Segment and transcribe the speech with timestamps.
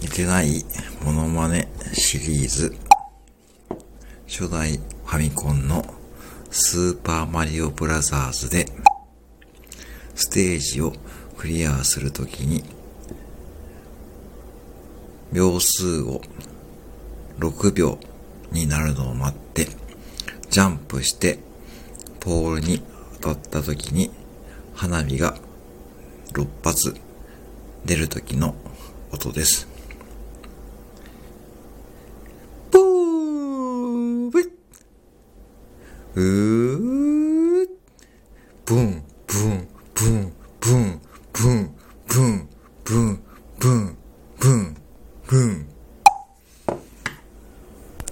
[0.00, 0.64] 似てない
[1.04, 2.76] モノマネシリーズ
[4.28, 5.84] 初代ファミコンの
[6.50, 8.66] スーパーマリオブラザーズで
[10.14, 10.92] ステージを
[11.36, 12.62] クリアするときに
[15.32, 16.20] 秒数を
[17.38, 17.98] 6秒
[18.52, 19.66] になるのを待って
[20.50, 21.38] ジャンプして
[22.20, 22.82] ポールに
[23.20, 24.10] 当たったときに
[24.74, 25.36] 花火が
[26.32, 26.94] 6発
[27.84, 28.54] 出るときの
[29.12, 29.77] 音です。
[36.20, 37.68] 으,
[38.64, 41.00] 붕, 붕, 붕, 붕,
[41.32, 41.77] 붕.